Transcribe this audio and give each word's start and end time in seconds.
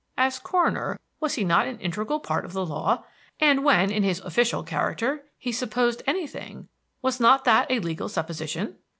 As 0.17 0.39
coroner 0.39 0.99
was 1.19 1.35
he 1.35 1.43
not 1.43 1.67
an 1.67 1.79
integral 1.79 2.19
part 2.19 2.43
of 2.43 2.53
the 2.53 2.65
law, 2.65 3.03
and 3.39 3.63
when, 3.63 3.91
in 3.91 4.01
his 4.01 4.19
official 4.21 4.63
character, 4.63 5.25
he 5.37 5.51
supposed 5.51 6.01
anything 6.07 6.69
was 7.03 7.19
not 7.19 7.43
that 7.45 7.69
a 7.69 7.77
legal 7.77 8.09
supposition? 8.09 8.79